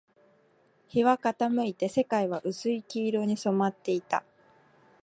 [0.89, 4.23] 日は傾いて、世界は薄い黄色に染まっていた